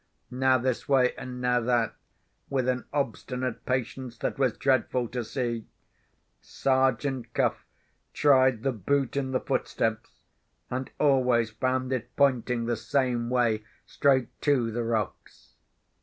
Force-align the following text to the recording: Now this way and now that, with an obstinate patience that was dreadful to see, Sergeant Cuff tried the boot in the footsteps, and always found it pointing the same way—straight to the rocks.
Now 0.31 0.57
this 0.57 0.89
way 0.89 1.13
and 1.15 1.39
now 1.39 1.59
that, 1.61 1.93
with 2.49 2.67
an 2.67 2.85
obstinate 2.91 3.67
patience 3.67 4.17
that 4.17 4.39
was 4.39 4.53
dreadful 4.57 5.07
to 5.09 5.23
see, 5.23 5.67
Sergeant 6.39 7.31
Cuff 7.35 7.67
tried 8.11 8.63
the 8.63 8.71
boot 8.71 9.15
in 9.15 9.29
the 9.29 9.39
footsteps, 9.39 10.23
and 10.71 10.89
always 10.99 11.51
found 11.51 11.93
it 11.93 12.09
pointing 12.15 12.65
the 12.65 12.77
same 12.77 13.29
way—straight 13.29 14.29
to 14.41 14.71
the 14.71 14.83
rocks. 14.83 15.53